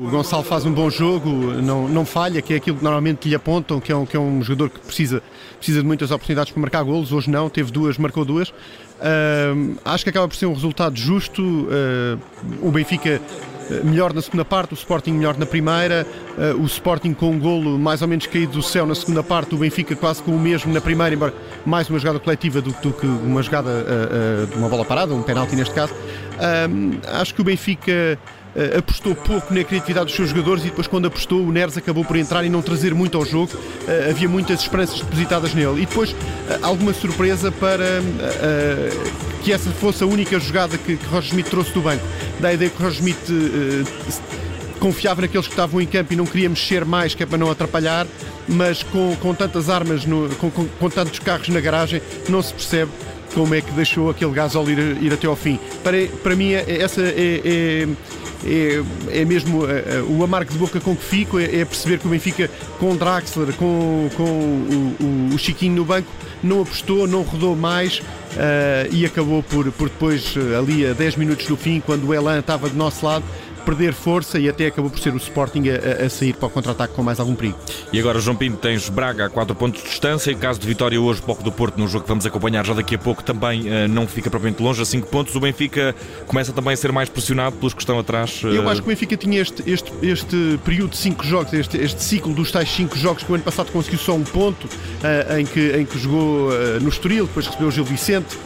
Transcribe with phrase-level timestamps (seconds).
[0.00, 3.34] O Gonçalo faz um bom jogo, não, não falha, que é aquilo que normalmente lhe
[3.34, 5.22] apontam, que é um, que é um jogador que precisa,
[5.58, 7.12] precisa de muitas oportunidades para marcar golos.
[7.12, 8.48] Hoje não, teve duas, marcou duas.
[8.48, 11.42] Uh, acho que acaba por ser um resultado justo.
[11.42, 12.18] Uh,
[12.62, 13.20] o Benfica
[13.70, 16.06] eh, melhor na segunda parte, o Sporting melhor na primeira,
[16.38, 19.54] uh, o Sporting com um golo mais ou menos caído do céu na segunda parte,
[19.54, 21.34] o Benfica quase com o mesmo na primeira, embora
[21.66, 23.84] mais uma jogada coletiva do, do que uma jogada
[24.50, 25.92] de uma bola parada, um penalti neste caso.
[27.12, 28.18] acho que o Benfica
[28.54, 32.04] uh, apostou pouco na criatividade dos seus jogadores e depois quando apostou o Neres acabou
[32.04, 33.52] por entrar e não trazer muito ao jogo.
[33.54, 35.82] Uh, havia muitas esperanças depositadas nele.
[35.82, 36.16] E depois uh,
[36.62, 38.02] alguma surpresa para
[39.42, 42.04] que essa fosse a única jogada que, que Roger Schmidt trouxe do banco.
[42.40, 43.18] Da ideia que Roger Schmidt
[44.78, 47.50] confiava naqueles que estavam em campo e não queria mexer mais que é para não
[47.50, 48.06] atrapalhar
[48.48, 52.52] mas com, com tantas armas no, com, com, com tantos carros na garagem não se
[52.52, 52.90] percebe
[53.34, 55.58] como é que deixou aquele gasol ir, ir até ao fim.
[55.82, 57.88] Para, para mim, essa é, é,
[58.44, 62.06] é, é mesmo é, o amargo de boca com que fico, é, é, perceber que
[62.06, 66.08] o Benfica com o Draxler, com, com o, o, o Chiquinho no banco,
[66.42, 71.46] não apostou, não rodou mais uh, e acabou por, por depois, ali a 10 minutos
[71.46, 73.24] do fim, quando o Elan estava do nosso lado,
[73.64, 76.94] perder força e até acabou por ser o Sporting a, a sair para o contra-ataque
[76.94, 77.58] com mais algum perigo.
[77.92, 80.30] E agora, João Pinto, tens Braga a 4 pontos de distância.
[80.30, 82.94] Em caso de vitória hoje, pouco do Porto, no jogo que vamos acompanhar já daqui
[82.94, 85.34] a pouco, também uh, não fica propriamente longe, a 5 pontos.
[85.34, 85.94] O Benfica
[86.26, 88.42] começa também a ser mais pressionado pelos que estão atrás.
[88.42, 88.48] Uh...
[88.48, 92.02] Eu acho que o Benfica tinha este, este, este período de 5 jogos, este, este
[92.02, 95.46] ciclo dos tais 5 jogos que o ano passado conseguiu só um ponto, uh, em,
[95.46, 98.36] que, em que jogou no Estoril, depois recebeu o Gil Vicente,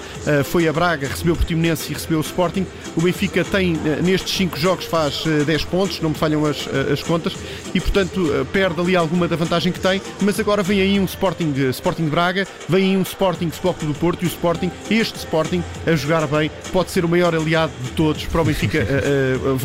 [0.45, 2.67] foi a Braga, recebeu o Portimonense e recebeu o Sporting.
[2.97, 5.06] O Benfica tem, nestes 5 jogos, faz
[5.47, 7.35] 10 pontos pontos, não me falham as, as contas,
[7.75, 11.05] e portanto eh, perde ali alguma da vantagem que tem, mas agora vem aí um
[11.05, 15.63] Sporting, Sporting Braga, vem aí um Sporting Futebol do Porto e o Sporting, este Sporting,
[15.87, 18.85] a jogar bem, pode ser o maior aliado de todos para o Benfica a, eh,
[18.85, 19.57] a, eh,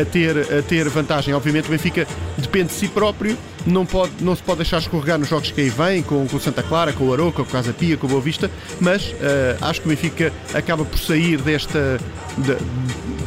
[0.00, 1.34] a ter, a ter vantagem.
[1.34, 5.28] Obviamente o Benfica depende de si próprio, não, pode, não se pode deixar escorregar nos
[5.28, 7.96] jogos que aí vêm, com, com Santa Clara, com o Aroca, com o Casa Pia,
[7.96, 9.14] com o Boa Vista, mas uh,
[9.60, 11.98] acho que o Benfica acaba por sair desta.
[12.38, 12.56] De,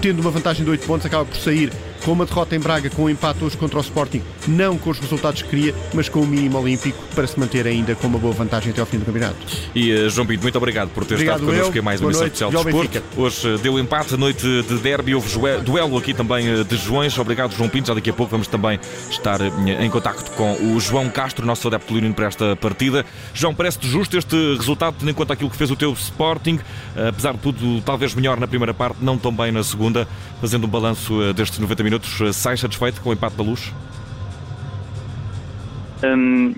[0.01, 1.71] tendo uma vantagem de 8 pontos, acaba por sair
[2.03, 4.99] com uma derrota em Braga, com um empate hoje contra o Sporting, não com os
[4.99, 8.33] resultados que queria, mas com o mínimo olímpico para se manter ainda com uma boa
[8.33, 9.37] vantagem até ao fim do campeonato.
[9.73, 12.27] E uh, João Pinto, muito obrigado por ter obrigado estado connosco em mais uma emissão
[12.27, 13.03] especial de Desporto.
[13.15, 15.29] Hoje uh, deu empate, noite de derby, houve
[15.63, 17.17] duelo aqui também uh, de Joões.
[17.17, 17.87] Obrigado, João Pinto.
[17.87, 21.93] Já daqui a pouco vamos também estar em contacto com o João Castro, nosso adepto
[21.93, 23.05] leonino para esta partida.
[23.33, 26.59] João, parece-te justo este resultado, tendo em conta aquilo que fez o teu Sporting,
[26.95, 30.07] apesar de tudo, talvez melhor na primeira parte, não tão bem na segunda,
[30.41, 33.71] fazendo um balanço destes 90 minutos minutos, sai satisfeito com o empate da luz?
[36.03, 36.53] Um,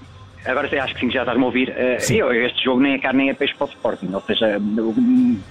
[0.46, 1.70] agora acho que sim, já estás-me a ouvir.
[1.70, 4.10] Uh, eu, este jogo nem é carne nem é peixe para o Sporting.
[4.14, 4.60] Ou seja,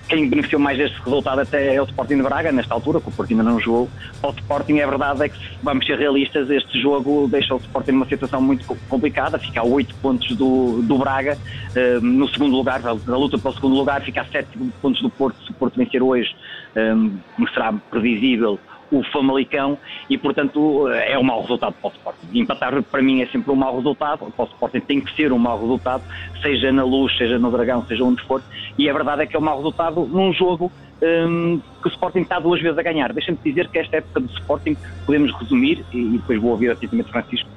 [0.09, 3.13] quem beneficiou mais deste resultado até é o Sporting de Braga, nesta altura, que o
[3.13, 3.91] Porto ainda não jogou.
[4.21, 7.93] Para o Sporting, é verdade é que, vamos ser realistas, este jogo deixa o Sporting
[7.93, 9.39] numa situação muito complicada.
[9.39, 13.55] Fica a 8 pontos do, do Braga uh, no segundo lugar, a luta para o
[13.55, 14.49] segundo lugar, fica a 7
[14.81, 15.37] pontos do Porto.
[15.45, 16.35] Se o Porto vencer hoje,
[16.75, 17.19] um,
[17.53, 18.59] será previsível
[18.91, 19.79] o Famalicão
[20.09, 22.27] e, portanto, é um mau resultado para o Sporting.
[22.35, 25.39] Empatar para mim é sempre um mau resultado, para o Sporting tem que ser um
[25.39, 26.03] mau resultado,
[26.43, 28.43] seja na Luz, seja no Dragão, seja onde for,
[28.79, 30.71] e a verdade é que é um mau resultado num jogo
[31.03, 33.13] um, que o Sporting está duas vezes a ganhar.
[33.13, 37.49] Deixa-me dizer que esta época do Sporting podemos resumir, e, depois vou ouvir atentamente Francisco,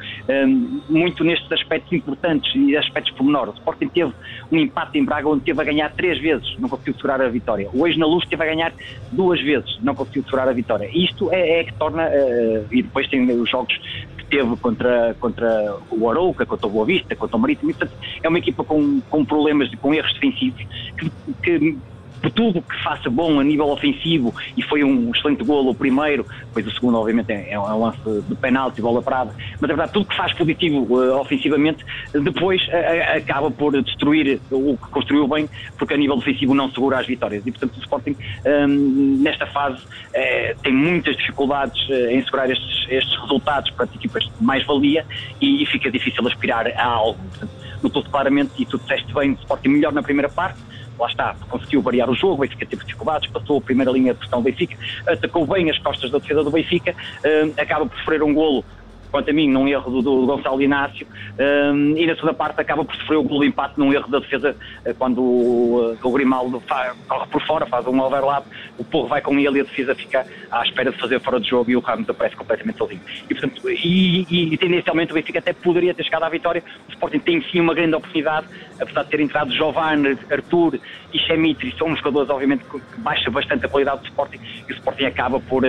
[0.90, 3.54] muito nestes aspectos importantes e aspectos pormenores.
[3.54, 4.14] O Sporting teve
[4.52, 7.70] um empate em Braga onde teve a ganhar três vezes, não conseguiu segurar a vitória.
[7.74, 8.74] Hoje na Luz teve a ganhar
[9.12, 10.90] duas vezes, não conseguiu segurar a vitória.
[10.94, 13.78] Isto é, é que torna, uh, e depois tem os jogos
[14.18, 18.28] que teve contra, contra o Arouca, contra o Boa Vista, contra o Marítimo, portanto, é
[18.28, 20.66] uma equipa com, com problemas, com erros defensivos
[20.98, 21.12] que,
[21.42, 21.78] que
[22.18, 26.26] por tudo que faça bom a nível ofensivo e foi um excelente golo o primeiro,
[26.48, 29.94] depois o segundo obviamente é, é um lance de penalti, bola parada, mas na verdade
[29.94, 35.50] tudo que faz positivo uh, ofensivamente depois uh, acaba por destruir o que construiu bem,
[35.78, 37.46] porque a nível ofensivo não segura as vitórias.
[37.46, 41.78] E portanto o Sporting um, nesta fase uh, tem muitas dificuldades
[42.10, 45.06] em segurar estes, estes resultados para equipas de mais valia
[45.42, 47.20] e, e fica difícil aspirar a algo.
[47.30, 50.60] Portanto, notou-se claramente, e tu disseste bem, o Sporting melhor na primeira parte,
[51.00, 54.20] lá está, conseguiu variar o jogo, o Benfica teve dificuldades, passou a primeira linha de
[54.20, 58.24] pressão do Benfica, atacou bem as costas da defesa do Benfica, uh, acaba por sofrer
[58.24, 58.64] um golo
[59.12, 61.08] quanto a mim, num erro do, do Gonçalo Inácio,
[61.40, 64.20] um, e na segunda parte acaba por sofrer o gol de empate num erro da
[64.20, 64.56] defesa,
[64.86, 68.46] uh, quando o, uh, o Grimaldo faz, corre por fora, faz um overlap,
[68.78, 71.50] o Porro vai com ele e a defesa fica à espera de fazer fora de
[71.50, 73.02] jogo e o Ramos aparece completamente sozinho.
[73.30, 76.92] E, portanto, e, e, e tendencialmente o Benfica até poderia ter chegado à vitória, o
[76.92, 78.48] Sporting tem sim uma grande oportunidade,
[78.80, 80.80] apesar de ter entrado Giovanni, Arthur
[81.14, 85.06] e Chemitri, são jogadores obviamente que baixa bastante a qualidade do Sporting e o Sporting
[85.06, 85.64] acaba por,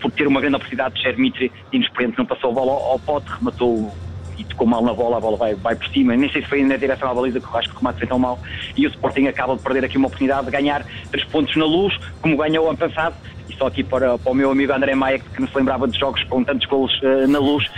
[0.00, 3.92] por ter uma grande oportunidade de Chemitri, inexperiente, não passou a bola ao pote, rematou
[4.38, 6.62] e tocou mal na bola, a bola vai, vai por cima, nem sei se foi
[6.64, 8.38] na direção à baliza, que o remate foi tão mal,
[8.76, 11.96] e o Sporting acaba de perder aqui uma oportunidade de ganhar três pontos na luz,
[12.20, 13.14] como ganhou ano passado,
[13.48, 15.98] e só aqui para, para o meu amigo André Maia, que não se lembrava de
[15.98, 17.70] jogos com tantos golos uh, na luz,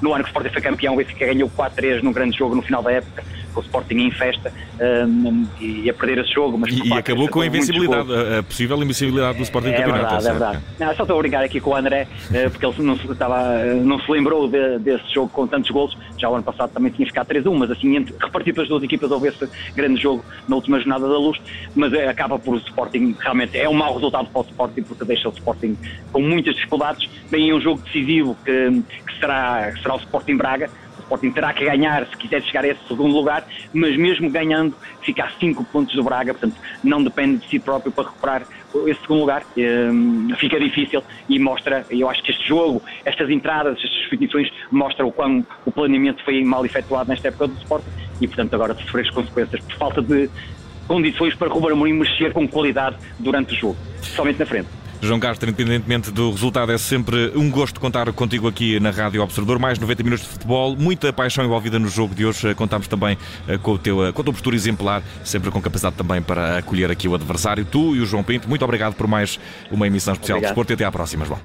[0.00, 2.62] no ano que o Sporting foi campeão, o Benfica ganhou 4-3 num grande jogo no
[2.62, 6.58] final da época, com o Sporting em festa um, e a perder esse jogo.
[6.58, 8.08] Mas, e, e acabou com a invencibilidade,
[8.38, 10.02] a, possível invencibilidade do Sporting é, campeonato.
[10.02, 12.74] Verdade, é verdade, não, só estou a brincar aqui com o André, uh, porque ele
[12.82, 15.96] não, estava, não se lembrou de, desse jogo com tantos golos.
[16.18, 19.10] Já o ano passado também tinha ficado 3-1, mas assim, entre, repartido pelas duas equipas,
[19.10, 21.40] houve esse grande jogo na última jornada da luz.
[21.74, 25.04] Mas uh, acaba por o Sporting, realmente é um mau resultado para o Sporting, porque
[25.04, 25.76] deixa o Sporting
[26.12, 27.08] com muitas dificuldades.
[27.30, 30.70] Vem um jogo decisivo que, que será, que será o Sporting Braga
[31.10, 35.24] Sporting terá que ganhar se quiser chegar a esse segundo lugar, mas mesmo ganhando, fica
[35.24, 38.42] a 5 pontos do Braga, portanto não depende de si próprio para recuperar
[38.86, 39.42] esse segundo lugar.
[39.56, 45.08] Um, fica difícil e mostra, eu acho que este jogo, estas entradas, estas substituições mostram
[45.08, 47.90] o quão o planeamento foi mal efetuado nesta época do Sporting
[48.20, 50.30] e portanto agora sofrer as consequências por falta de
[50.86, 54.79] condições para Ruben Amorim mexer com qualidade durante o jogo, somente na frente.
[55.02, 59.58] João Castro, independentemente do resultado, é sempre um gosto contar contigo aqui na Rádio Observador.
[59.58, 62.54] Mais 90 minutos de futebol, muita paixão envolvida no jogo de hoje.
[62.54, 63.16] Contamos também
[63.48, 66.58] eh, com, o teu, eh, com a tua postura exemplar, sempre com capacidade também para
[66.58, 67.64] acolher aqui o adversário.
[67.64, 70.50] Tu e o João Pinto, muito obrigado por mais uma emissão especial obrigado.
[70.50, 71.40] de Desporto e até à próxima, João.